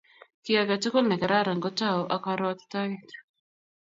[0.43, 3.09] Kit age tugul ne kararan ko tou ak karuotitoet